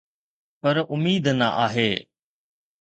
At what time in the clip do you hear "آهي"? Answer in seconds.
1.65-1.91